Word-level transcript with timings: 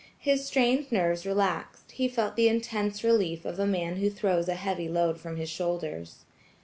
His 0.17 0.47
strained 0.47 0.91
nerves 0.91 1.27
relaxed; 1.27 1.91
he 1.91 2.07
felt 2.09 2.35
the 2.35 2.47
intense 2.47 3.03
relief 3.03 3.45
of 3.45 3.59
a 3.59 3.67
man 3.67 3.97
who 3.97 4.09
throws 4.09 4.47
a 4.49 4.55
heavy 4.55 4.89
load 4.89 5.19
from 5.19 5.37
his 5.37 5.51
shoulders. 5.51 6.25